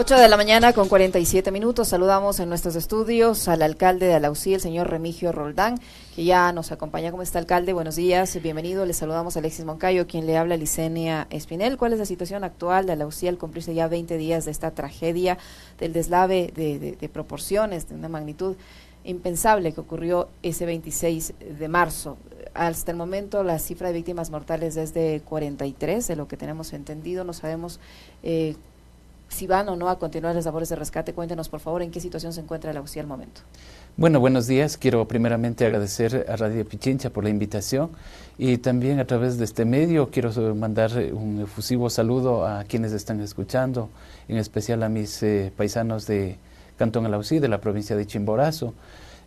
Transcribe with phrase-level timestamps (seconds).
[0.00, 1.88] 8 de la mañana con 47 minutos.
[1.88, 5.80] Saludamos en nuestros estudios al alcalde de Alausí, el señor Remigio Roldán,
[6.14, 7.10] que ya nos acompaña.
[7.10, 7.72] ¿Cómo está, alcalde?
[7.72, 8.86] Buenos días, bienvenido.
[8.86, 11.76] Le saludamos a Alexis Moncayo, quien le habla, Licenia Espinel.
[11.76, 15.36] ¿Cuál es la situación actual de Alausí al cumplirse ya 20 días de esta tragedia,
[15.80, 18.54] del deslave de, proporciones, de una magnitud
[19.02, 22.18] impensable que ocurrió ese 26 de marzo?
[22.54, 26.72] Hasta el momento la cifra de víctimas mortales es de 43, de lo que tenemos
[26.72, 27.24] entendido.
[27.24, 27.80] No sabemos
[28.22, 28.54] eh,
[29.28, 31.12] si van o no a continuar las labores de rescate.
[31.12, 33.42] Cuéntenos, por favor, en qué situación se encuentra la UCI al momento.
[33.96, 34.76] Bueno, buenos días.
[34.76, 37.90] Quiero primeramente agradecer a Radio Pichincha por la invitación
[38.38, 43.20] y también a través de este medio quiero mandar un efusivo saludo a quienes están
[43.20, 43.90] escuchando,
[44.28, 46.38] en especial a mis eh, paisanos de
[46.76, 48.72] Cantón Alausí, de la provincia de Chimborazo.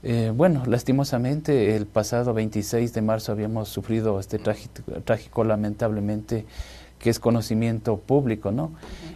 [0.03, 6.45] Eh, bueno, lastimosamente el pasado 26 de marzo habíamos sufrido este trágico, trágico lamentablemente
[7.01, 8.71] que es conocimiento público, ¿no?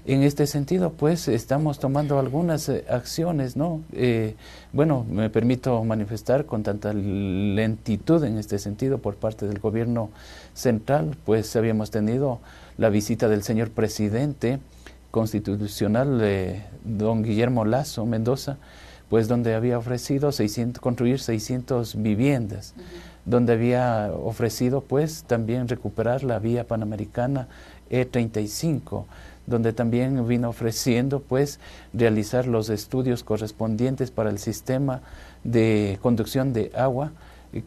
[0.05, 3.81] En este sentido, pues, estamos tomando algunas eh, acciones, ¿no?
[3.93, 4.35] Eh,
[4.73, 10.09] bueno, me permito manifestar con tanta lentitud en este sentido por parte del gobierno
[10.53, 12.39] central, pues habíamos tenido
[12.77, 14.59] la visita del señor presidente
[15.11, 18.57] constitucional, eh, don Guillermo Lazo Mendoza,
[19.09, 22.73] pues donde había ofrecido 600, construir 600 viviendas,
[23.23, 27.47] donde había ofrecido pues también recuperar la vía panamericana
[27.89, 29.05] e35,
[29.47, 31.59] donde también vino ofreciendo pues
[31.93, 35.01] realizar los estudios correspondientes para el sistema
[35.43, 37.11] de conducción de agua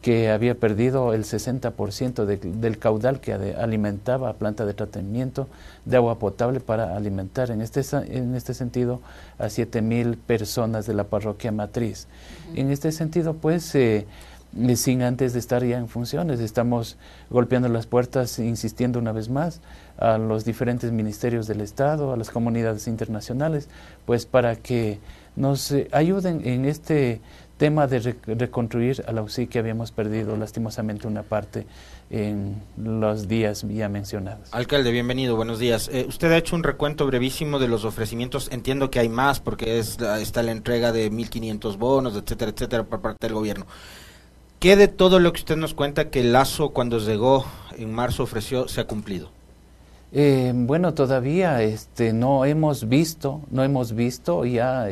[0.01, 5.47] que había perdido el 60% del caudal que alimentaba a planta de tratamiento
[5.85, 7.81] de agua potable para alimentar en este,
[8.15, 9.01] en este sentido
[9.39, 12.07] a 7.000 personas de la parroquia matriz.
[12.53, 14.05] En este sentido, pues, eh,
[14.75, 16.39] sin antes de estar ya en funciones.
[16.39, 16.97] Estamos
[17.29, 19.61] golpeando las puertas, insistiendo una vez más
[19.97, 23.69] a los diferentes ministerios del Estado, a las comunidades internacionales,
[24.05, 24.99] pues para que
[25.35, 27.21] nos ayuden en este
[27.59, 31.67] tema de reconstruir a la UCI que habíamos perdido lastimosamente una parte
[32.09, 34.47] en los días ya mencionados.
[34.53, 35.89] Alcalde, bienvenido, buenos días.
[35.91, 39.77] Eh, usted ha hecho un recuento brevísimo de los ofrecimientos, entiendo que hay más porque
[39.77, 43.67] es, está la entrega de 1.500 bonos, etcétera, etcétera, por parte del gobierno.
[44.59, 47.45] ¿Qué de todo lo que usted nos cuenta que Lazo cuando llegó
[47.77, 49.29] en marzo ofreció se ha cumplido?
[50.11, 54.87] Eh, bueno, todavía este, no hemos visto, no hemos visto ya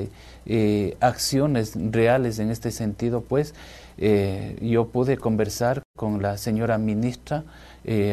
[0.45, 3.55] eh, acciones reales en este sentido, pues
[3.97, 7.43] eh, yo pude conversar con la señora ministra,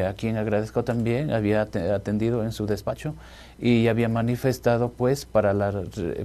[0.09, 3.15] a quien agradezco también, había atendido en su despacho
[3.61, 5.83] y había manifestado pues para la,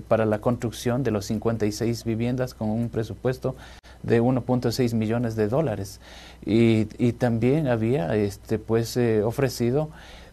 [0.08, 3.56] para la construcción de los 56 viviendas con un presupuesto
[4.04, 6.00] de 1.6 millones de dólares
[6.46, 9.90] y, y, también había este pues eh, ofrecido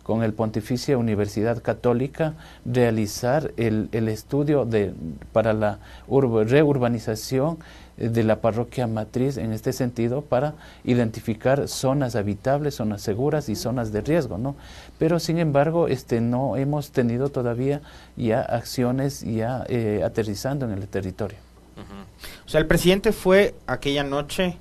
[0.06, 2.34] con el Pontificia Universidad Católica
[2.65, 4.94] realizar el, el estudio de,
[5.32, 7.59] para la reurbanización
[7.97, 10.54] de la parroquia matriz en este sentido para
[10.84, 14.54] identificar zonas habitables, zonas seguras y zonas de riesgo, ¿no?
[14.98, 17.81] Pero sin embargo, este no hemos tenido todavía
[18.16, 21.46] ya acciones ya eh, aterrizando en el territorio.
[22.47, 24.57] O sea, el presidente fue aquella noche,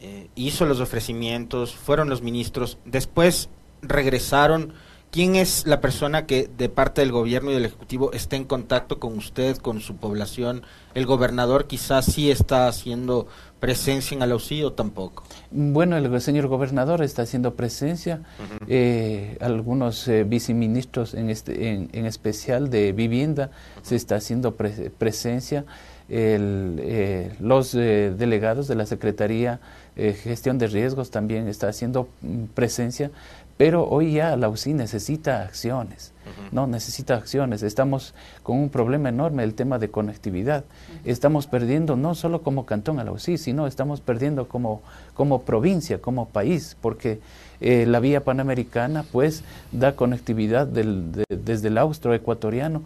[0.00, 3.48] eh, hizo los ofrecimientos, fueron los ministros, después
[3.80, 4.74] regresaron.
[5.10, 8.98] ¿Quién es la persona que de parte del gobierno y del Ejecutivo está en contacto
[8.98, 10.62] con usted, con su población?
[10.94, 13.26] ¿El gobernador quizás sí está haciendo
[13.60, 15.24] presencia en Alausí o tampoco?
[15.50, 18.22] Bueno, el señor gobernador está haciendo presencia,
[18.68, 23.50] eh, algunos eh, viceministros en, este, en, especial de vivienda
[23.82, 25.66] se está haciendo presencia
[26.12, 29.60] el, eh, los eh, delegados de la Secretaría
[29.96, 33.10] eh, Gestión de Riesgos también está haciendo mm, presencia,
[33.56, 36.12] pero hoy ya la UCI necesita acciones,
[36.50, 36.66] ¿no?
[36.66, 37.62] Necesita acciones.
[37.62, 40.64] Estamos con un problema enorme, el tema de conectividad.
[41.04, 44.82] Estamos perdiendo no solo como cantón a la UCI, sino estamos perdiendo como,
[45.14, 47.20] como provincia, como país, porque
[47.60, 52.82] la vía panamericana pues da conectividad del, desde el austro ecuatoriano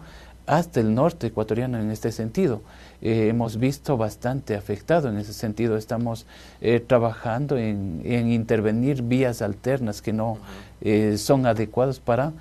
[0.47, 2.61] hasta el norte ecuatoriano en este sentido.
[3.01, 5.77] Eh, hemos visto bastante afectado en ese sentido.
[5.77, 6.25] Estamos
[6.61, 10.37] eh, trabajando en, intervenir vías alternas que no
[10.81, 12.33] eh, son adecuadas para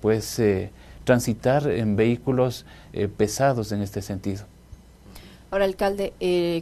[0.00, 0.40] pues
[1.04, 2.64] transitar en vehículos
[3.16, 4.44] pesados en este sentido.
[5.50, 6.12] Ahora, alcalde,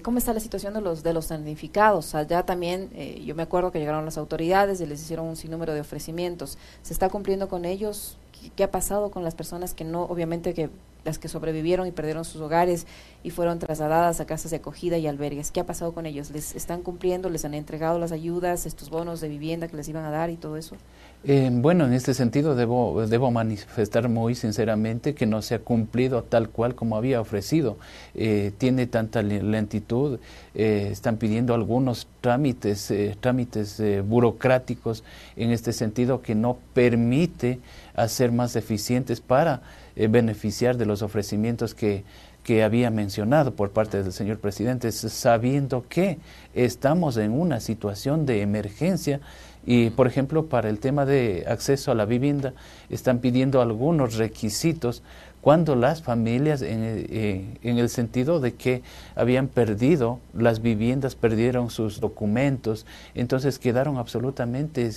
[0.03, 2.15] ¿cómo está la situación de los de los damnificados?
[2.15, 2.91] Allá también,
[3.25, 6.59] yo me acuerdo que llegaron las autoridades y les hicieron un sinnúmero de ofrecimientos.
[6.83, 8.17] ¿Se está cumpliendo con ellos?
[8.57, 10.69] qué ha pasado con las personas que no, obviamente que
[11.05, 12.87] las que sobrevivieron y perdieron sus hogares
[13.23, 15.51] y fueron trasladadas a casas de acogida y albergues.
[15.51, 16.31] ¿Qué ha pasado con ellos?
[16.31, 17.29] ¿Les están cumpliendo?
[17.31, 20.37] ¿Les han entregado las ayudas, estos bonos de vivienda que les iban a dar y
[20.37, 20.77] todo eso?
[21.25, 26.25] Eh, bueno, en este sentido debo, debo manifestar muy sinceramente que no se ha cumplido
[26.25, 27.77] tal cual como había ofrecido.
[28.15, 30.19] Eh, tiene tanta lentitud,
[30.57, 35.05] eh, están pidiendo algunos trámites, trámites burocráticos
[35.37, 37.61] en este sentido que no permite
[37.95, 39.63] hacer más eficientes para
[39.95, 42.05] beneficiar de los ofrecimientos que,
[42.43, 46.19] que había mencionado por parte del señor presidente, sabiendo que
[46.55, 49.21] estamos en una situación de emergencia
[49.65, 52.53] y, por ejemplo, para el tema de acceso a la vivienda,
[52.91, 55.03] están pidiendo algunos requisitos
[55.41, 58.83] cuando las familias, en, eh, en, el sentido de que
[59.17, 64.89] habían perdido las viviendas, perdieron sus documentos, entonces quedaron absolutamente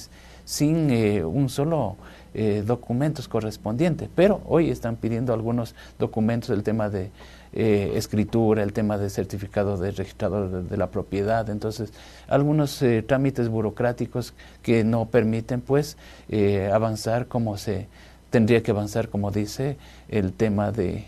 [0.46, 1.98] sin eh, un solo
[2.34, 4.10] eh, documentos correspondiente.
[4.16, 7.12] Pero hoy están pidiendo algunos documentos del tema de
[7.58, 11.94] eh, escritura, el tema de certificado de registrador de, la propiedad, entonces
[12.28, 15.96] algunos eh, trámites burocráticos que no permiten pues
[16.28, 17.88] eh, avanzar como se
[18.30, 19.78] tendría que avanzar, como dice
[20.10, 21.06] el tema de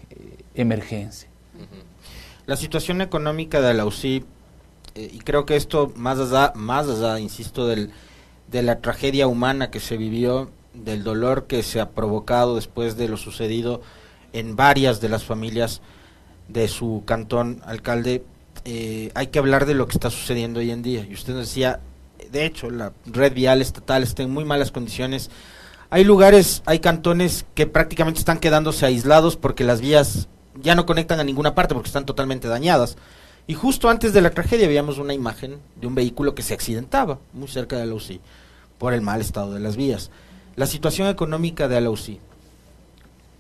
[0.56, 1.28] emergencia.
[2.45, 4.24] La situación económica de la UCI,
[4.95, 7.92] y creo que esto más allá, más allá, insisto, del,
[8.47, 13.07] de la tragedia humana que se vivió, del dolor que se ha provocado después de
[13.07, 13.81] lo sucedido
[14.33, 15.81] en varias de las familias
[16.47, 18.23] de su cantón, alcalde,
[18.65, 21.05] eh, hay que hablar de lo que está sucediendo hoy en día.
[21.09, 21.79] Y usted decía,
[22.31, 25.29] de hecho, la red vial estatal está en muy malas condiciones.
[25.89, 30.27] Hay lugares, hay cantones que prácticamente están quedándose aislados porque las vías
[30.61, 32.97] ya no conectan a ninguna parte porque están totalmente dañadas.
[33.47, 37.17] Y justo antes de la tragedia veíamos una imagen de un vehículo que se accidentaba
[37.31, 38.19] muy cerca de la UCI
[38.77, 40.11] por el mal estado de las vías.
[40.57, 42.19] La situación económica de la UCI,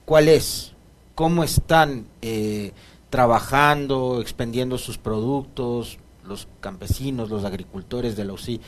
[0.05, 0.71] ¿cuál es?
[1.13, 2.71] ¿Cómo están eh,
[3.09, 8.61] trabajando, expendiendo sus productos, los campesinos, los agricultores de la UCI,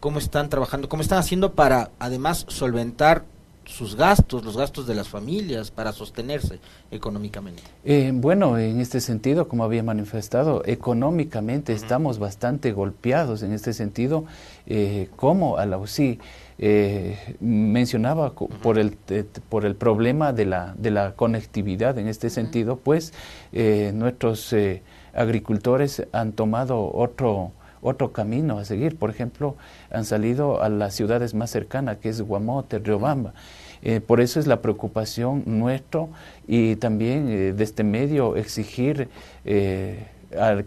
[0.00, 3.24] cómo están trabajando, cómo están haciendo para además solventar
[3.66, 6.60] sus gastos, los gastos de las familias para sostenerse
[6.90, 7.62] económicamente?
[7.84, 14.24] Eh, bueno, en este sentido, como había manifestado, económicamente estamos bastante golpeados en este sentido,
[14.66, 16.18] eh, como a la UCI.
[16.58, 18.96] Eh, mencionaba por el,
[19.50, 23.12] por el problema de la, de la conectividad en este sentido, pues
[23.52, 24.54] nuestros
[25.12, 28.96] agricultores han tomado otro, otro camino a seguir.
[28.96, 29.56] Por ejemplo,
[29.90, 33.34] han salido a las ciudades más cercanas, que es Guamote, Riobamba.
[33.82, 36.08] Eh, por eso es la preocupación nuestro
[36.48, 39.08] y también eh, de este medio exigir
[39.44, 40.06] eh,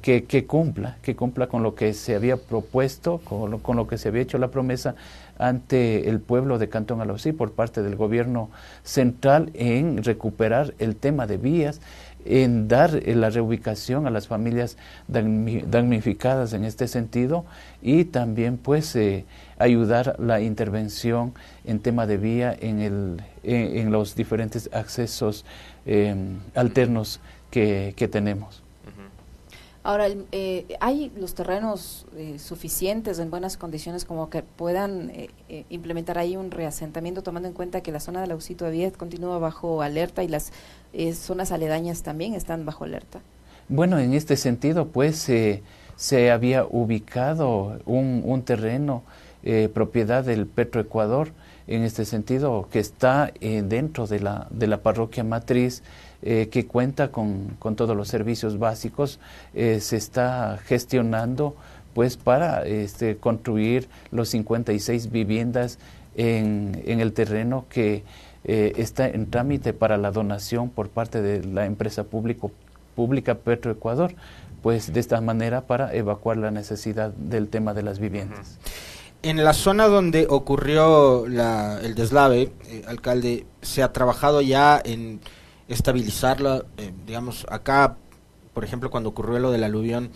[0.02, 3.88] que, que, cumpla, que cumpla con lo que se había propuesto, con lo, con lo
[3.88, 4.96] que se había hecho la promesa
[5.38, 8.50] ante el pueblo de Cantón Alosí por parte del gobierno
[8.84, 11.80] central en recuperar el tema de vías
[12.26, 14.78] en dar eh, la reubicación a las familias
[15.08, 17.46] damnificadas en este sentido
[17.82, 19.26] y también pues eh,
[19.58, 21.34] ayudar la intervención
[21.64, 25.46] en tema de vía en, el, en, los diferentes accesos
[25.86, 27.20] em, alternos
[27.50, 28.62] que tenemos.
[29.82, 35.30] Ahora, eh, ¿hay los terrenos eh, suficientes en buenas condiciones como que puedan eh,
[35.70, 39.40] implementar ahí un reasentamiento, tomando en cuenta que la zona de la UCI todavía continúa
[39.40, 40.52] bajo alerta y las
[41.14, 43.22] zonas aledañas también están bajo alerta?
[43.70, 45.32] Bueno, en este sentido, pues
[45.96, 49.04] se había ubicado un, un terreno
[49.74, 51.32] propiedad del Petroecuador,
[51.68, 55.84] en este sentido, que está dentro de la, de la parroquia matriz
[56.22, 59.20] eh, que cuenta con, con, todos los servicios básicos,
[59.54, 61.56] eh, se está gestionando
[61.94, 65.80] pues para este, construir los 56 viviendas
[66.18, 68.04] en, en el terreno que
[68.44, 72.52] eh, está en trámite para la donación por parte de la empresa público,
[72.96, 74.14] pública Petroecuador,
[74.62, 78.58] pues de esta manera para evacuar la necesidad del tema de las viviendas.
[79.24, 82.52] En la zona donde ocurrió la, el deslave,
[82.88, 85.22] alcalde, se ha trabajado ya en
[85.70, 86.66] estabilizarla.
[86.78, 87.96] Eh, digamos, acá,
[88.54, 90.12] por ejemplo, cuando ocurrió lo del aluvión,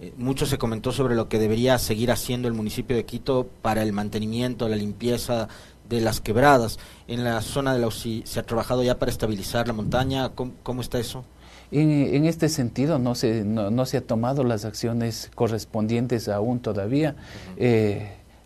[0.00, 3.82] eh, mucho se comentó sobre lo que debería seguir haciendo el municipio de Quito para
[3.82, 5.48] el mantenimiento, la limpieza
[5.88, 6.78] de las quebradas.
[7.08, 10.30] En la zona de la UCI, ¿se ha trabajado ya para estabilizar la montaña?
[10.30, 11.24] ¿Cómo, está eso?
[11.70, 17.14] En, este sentido no se, no, se ha tomado las acciones correspondientes aún todavía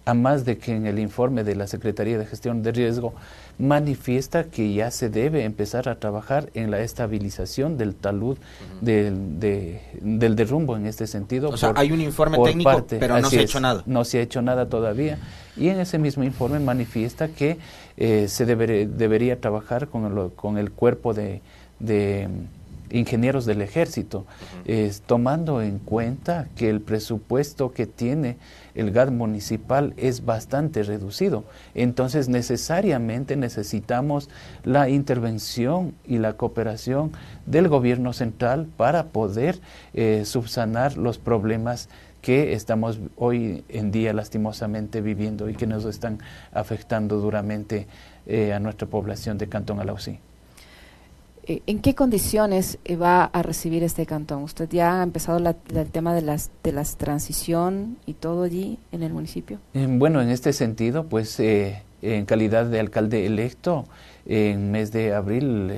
[0.04, 3.14] a más de que en el informe de la Secretaría de Gestión de Riesgo
[3.58, 8.38] manifiesta que ya se debe empezar a trabajar en la estabilización del talud
[8.80, 11.50] del, del derrumbo en este sentido.
[11.50, 13.82] O sea, hay un informe técnico, pero no se ha hecho nada.
[13.86, 15.18] No se ha hecho nada todavía.
[15.56, 17.58] Y en ese mismo informe manifiesta que
[17.96, 21.42] eh, se debería trabajar con, con el cuerpo de,
[21.78, 22.28] de
[22.92, 24.26] ingenieros del ejército,
[25.06, 28.36] tomando en cuenta que el presupuesto que tiene
[28.74, 31.44] el GAD municipal es bastante reducido.
[31.74, 34.28] Entonces necesariamente necesitamos
[34.64, 37.12] la intervención y la cooperación
[37.46, 39.60] del gobierno central para poder
[39.94, 41.88] eh, subsanar los problemas
[42.20, 46.20] que estamos hoy en día lastimosamente viviendo y que nos están
[46.52, 47.88] afectando duramente
[48.26, 50.20] eh, a nuestra población de Cantón Alausí.
[51.44, 54.44] Eh, ¿En qué condiciones eh, va a recibir este cantón?
[54.44, 59.02] ¿Usted ya ha empezado el tema de las de las transición y todo allí en
[59.02, 59.58] el municipio?
[59.74, 63.86] Bueno, en este sentido, pues en calidad de alcalde electo,
[64.24, 65.72] en mes de abril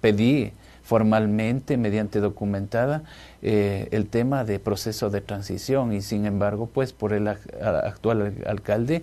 [0.00, 0.52] pedí
[0.82, 3.04] formalmente, mediante documentada,
[3.40, 9.02] el tema de proceso de transición y sin embargo, pues por el actual alcalde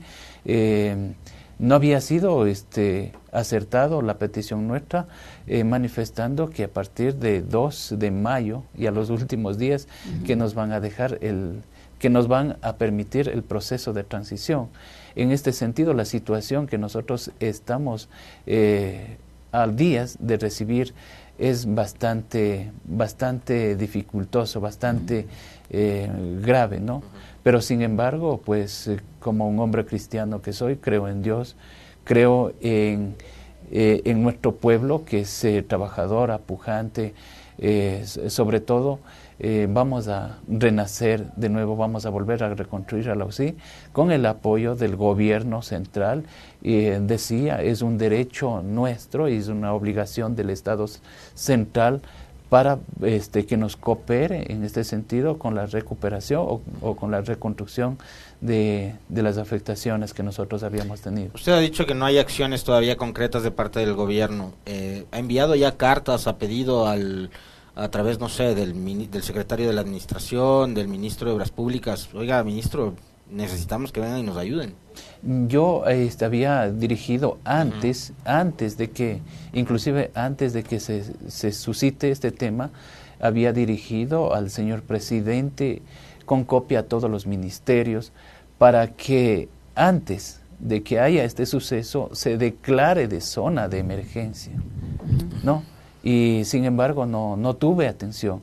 [1.60, 5.08] no había sido este, acertado la petición nuestra,
[5.48, 9.88] eh, manifestando que a partir de 2 de mayo y a los últimos días
[10.26, 11.62] que nos van a dejar el
[12.00, 14.70] que nos van a permitir el proceso de transición.
[15.16, 18.08] En este sentido, la situación que nosotros estamos
[18.46, 19.18] eh,
[19.52, 20.94] al días de recibir
[21.38, 25.28] es bastante, bastante dificultoso, bastante
[25.70, 26.10] eh,
[26.42, 27.04] grave, ¿no?
[27.48, 31.56] Pero sin embargo, pues eh, como un hombre cristiano que soy, creo en Dios,
[32.04, 33.16] creo en,
[33.72, 37.14] eh, en nuestro pueblo que es eh, trabajador, apujante,
[38.28, 39.00] sobre todo
[39.70, 43.56] vamos a renacer de nuevo, vamos a volver a reconstruir a la UCI
[43.94, 46.24] con el apoyo del gobierno central.
[46.62, 50.88] Y decía, es un derecho nuestro y es una obligación del Estado
[51.36, 52.02] central
[52.50, 57.98] para este, que nos coopere en este sentido con la recuperación o, con la reconstrucción
[58.40, 61.32] de, las afectaciones que nosotros habíamos tenido.
[61.36, 64.54] Usted ha dicho que no hay acciones todavía concretas de parte del gobierno.
[64.66, 67.32] Eh, ¿Ha enviado ya cartas, ha pedido al,
[67.78, 72.10] a través, no sé, del, del secretario de la Administración, del ministro de Obras Públicas?
[72.16, 72.96] Oiga, ministro,
[73.30, 74.74] necesitamos que vengan y nos ayuden.
[75.48, 79.22] Yo este, había dirigido antes, antes de que,
[79.54, 82.72] inclusive antes de que se, se, suscite este tema,
[83.20, 85.84] había dirigido al señor presidente
[86.26, 88.12] con copia a todos los ministerios
[88.58, 94.54] para que antes de que haya este suceso se declare de zona de emergencia,
[95.44, 95.64] ¿no?
[96.08, 98.40] Y sin embargo no, no tuve atención.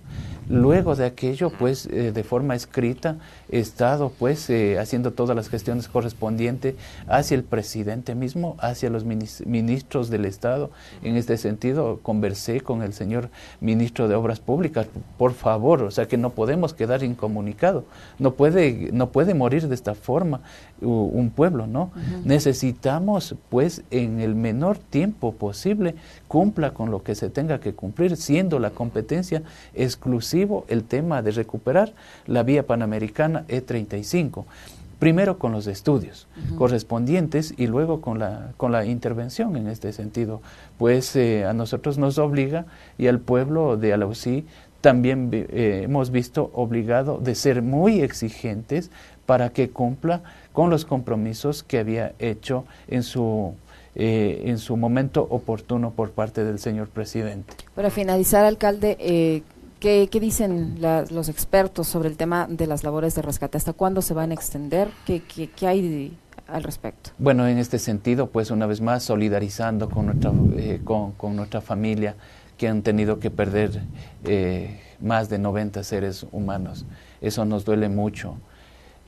[0.51, 3.17] Luego de aquello, pues, eh, de forma escrita,
[3.49, 6.75] estado, pues, eh, haciendo todas las gestiones correspondientes
[7.07, 10.71] hacia el presidente mismo, hacia los ministros del Estado.
[11.03, 14.87] En este sentido, conversé con el señor ministro de Obras Públicas,
[15.19, 17.85] por favor, o sea que no podemos quedar incomunicados.
[18.19, 20.41] No puede, no puede morir de esta forma
[20.81, 21.91] un pueblo, ¿no?
[22.25, 25.95] Necesitamos, pues, en el menor tiempo posible,
[26.29, 29.43] cumpla con lo que se tenga que cumplir, siendo la competencia
[29.75, 31.93] exclusivo el tema de recuperar
[32.27, 34.45] la vía panamericana E35
[34.99, 36.27] primero con los estudios
[36.57, 40.41] correspondientes y luego con la, con la intervención en este sentido,
[40.79, 42.65] pues eh, a nosotros nos obliga
[42.97, 44.47] y al pueblo de Alausí
[44.81, 48.91] también eh, hemos visto obligado de ser muy exigentes
[49.27, 50.23] para que cumpla
[50.53, 53.55] con los compromisos que había hecho en su
[53.97, 57.55] eh, en su momento oportuno por parte del señor presidente.
[57.77, 59.43] Para finalizar, alcalde, eh,
[59.85, 60.79] ¿qué, dicen
[61.11, 63.59] los expertos sobre el tema de las labores de rescate?
[63.59, 64.89] ¿Hasta cuándo se van a extender?
[65.05, 65.23] ¿Qué,
[65.67, 66.17] hay
[66.49, 67.11] al respecto?
[67.19, 72.17] Bueno, en este sentido, pues una vez más, solidarizando con nuestra, eh, familia
[72.57, 73.83] que han tenido que perder
[75.01, 76.87] más de 90 seres humanos.
[77.21, 78.37] Eso nos duele mucho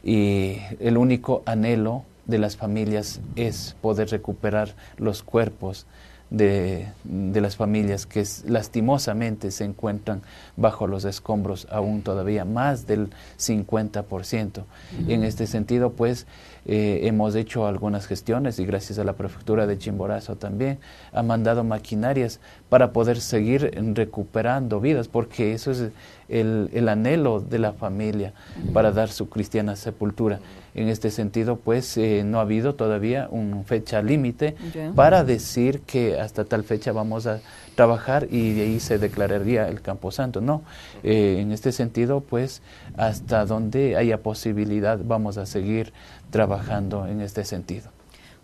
[0.04, 5.87] y el único anhelo de las familias es poder recuperar los cuerpos
[6.30, 10.23] de, de, las familias que lastimosamente se encuentran
[10.56, 14.64] bajo los escombros aún todavía más del 50%.
[15.06, 16.26] Y en este sentido, pues,
[16.68, 20.80] eh, hemos hecho algunas gestiones y gracias a la prefectura de Chimborazo también
[21.12, 25.90] ha mandado maquinarias para poder seguir recuperando vidas, porque eso es
[26.28, 28.33] el, el anhelo de la familia
[28.73, 30.40] para dar su cristiana sepultura.
[30.75, 34.56] En este sentido, pues eh, no ha habido todavía una fecha límite
[34.95, 37.40] para decir que hasta tal fecha vamos a
[37.75, 40.42] trabajar y de ahí se declararía el Camposanto.
[40.42, 40.62] No,
[41.02, 42.61] eh, en este sentido, pues
[42.99, 45.95] hasta donde haya posibilidad vamos a seguir
[46.30, 47.95] trabajando en este sentido.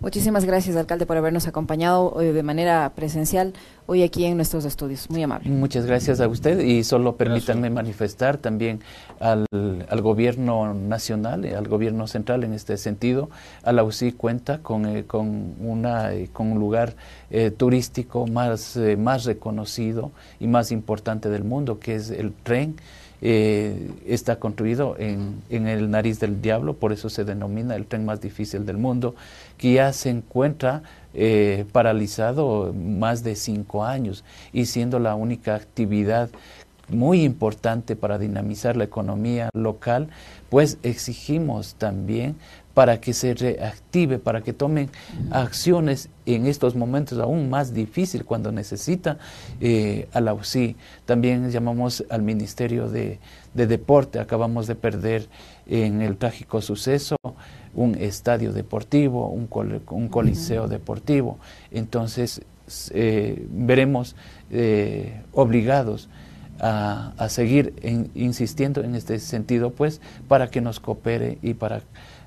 [0.03, 3.53] Muchísimas gracias, alcalde, por habernos acompañado eh, de manera presencial
[3.87, 5.09] hoy aquí en nuestros estudios.
[5.09, 5.49] Muy amable.
[5.49, 8.81] Muchas gracias a usted y solo permítanme manifestar también
[9.21, 9.47] al,
[9.89, 13.31] al, gobierno nacional, al gobierno central en este sentido.
[13.63, 16.95] A la UCI cuenta con, eh, con, una, eh, con un lugar
[17.31, 22.77] eh, turístico más, eh, más reconocido y más importante del mundo, que es el tren.
[23.25, 28.05] Eh, está construido en, en, el nariz del diablo, por eso se denomina el tren
[28.05, 29.15] más difícil del mundo,
[29.59, 30.83] que ya se encuentra
[31.15, 36.31] eh, paralizado más de cinco años y siendo la única actividad
[36.89, 40.09] muy importante para dinamizar la economía local,
[40.51, 42.37] pues exigimos también
[42.75, 44.89] para que se reactive, para que tomen
[45.31, 49.19] acciones en estos momentos aún más difíciles cuando necesita
[49.61, 50.77] eh, a la UCI.
[51.05, 53.19] También llamamos al Ministerio de,
[53.55, 55.29] de Deporte, acabamos de perder
[55.67, 57.17] en el trágico suceso
[57.75, 60.71] un estadio deportivo, un, col un coliseo uh -huh.
[60.71, 61.39] deportivo.
[61.71, 62.43] Entonces
[62.91, 64.17] eh, veremos
[64.51, 66.09] eh, obligados
[66.61, 71.83] a, a seguir en, insistiendo en este sentido, pues, para que nos coopere y para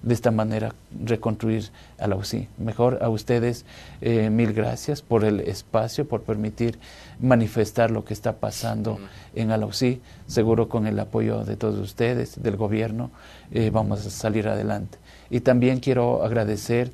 [0.06, 2.48] de esta manera reconstruir a la UCI.
[2.60, 3.66] Mejor a ustedes,
[4.02, 6.78] eh, mil gracias por el espacio, por permitir
[7.20, 9.00] manifestar lo que está pasando
[9.34, 10.02] en UCI.
[10.28, 13.10] Seguro con el apoyo de todos ustedes, del gobierno,
[13.52, 15.00] eh, vamos a salir adelante.
[15.32, 16.92] Y también quiero agradecer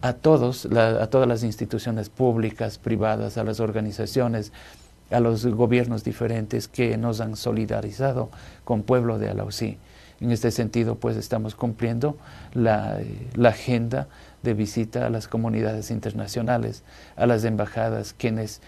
[0.00, 4.52] a todos, la, a todas las instituciones públicas, privadas, a las organizaciones,
[5.10, 8.30] a los gobiernos diferentes que nos han solidarizado
[8.64, 9.76] con pueblo de Alausí.
[10.20, 12.16] En este sentido, pues estamos cumpliendo
[12.52, 12.98] la,
[13.34, 14.08] la, agenda
[14.42, 16.82] de visita a las comunidades internacionales,
[17.16, 18.60] a las embajadas, quienes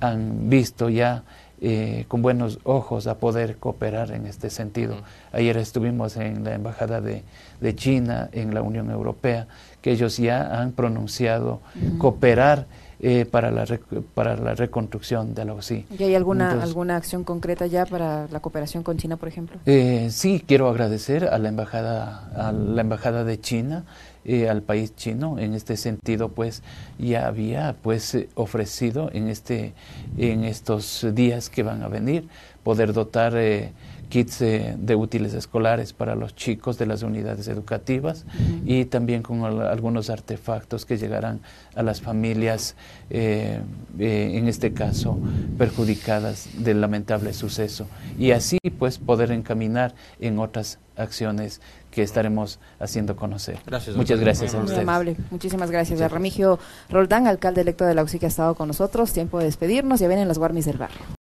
[0.00, 1.24] han visto ya
[1.64, 4.96] eh, con buenos ojos a poder cooperar en este sentido.
[5.30, 7.22] Ayer estuvimos en la embajada de,
[7.60, 9.46] de, China, en la Unión Europea,
[9.80, 11.98] que ellos ya han pronunciado uh -huh.
[11.98, 12.66] cooperar
[13.04, 13.66] eh, para, la
[14.14, 15.86] para la reconstrucción de la OCI.
[15.98, 19.58] ¿Y hay alguna, Entonces, alguna acción concreta ya para la cooperación con China, por ejemplo?
[19.66, 23.84] Eh, sí, quiero agradecer a la embajada, a la embajada de China,
[24.24, 25.40] eh, al país chino.
[25.40, 26.62] En este sentido, pues
[26.96, 29.74] ya había pues ofrecido en este,
[30.16, 32.28] en estos días que van a venir
[32.62, 33.72] poder dotar eh,
[34.12, 38.62] kits de útiles escolares para los chicos de las unidades educativas uh -huh.
[38.66, 41.40] y también con al, algunos artefactos que llegarán
[41.74, 42.76] a las familias,
[43.08, 43.60] eh,
[43.98, 45.18] eh, en este caso,
[45.56, 47.86] perjudicadas del lamentable suceso.
[48.18, 53.60] Y así, pues, poder encaminar en otras acciones que estaremos haciendo conocer.
[53.64, 54.82] Gracias, Muchas gracias Muy a ustedes.
[54.82, 55.16] amable.
[55.30, 56.02] Muchísimas gracias.
[56.02, 56.58] A Remigio
[56.90, 59.10] Roldán, alcalde electo de la UCI, que ha estado con nosotros.
[59.14, 60.00] Tiempo de despedirnos.
[60.00, 61.21] Ya vienen las Guarmis del Barrio.